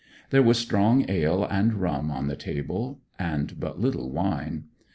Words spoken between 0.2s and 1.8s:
There was strong ale and